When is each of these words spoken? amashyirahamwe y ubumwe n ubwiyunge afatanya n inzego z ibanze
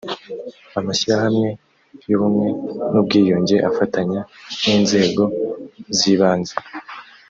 amashyirahamwe 0.79 1.49
y 2.09 2.11
ubumwe 2.15 2.47
n 2.91 2.93
ubwiyunge 3.01 3.55
afatanya 3.69 4.19
n 4.65 4.67
inzego 4.77 5.23
z 5.97 5.99
ibanze 6.13 6.55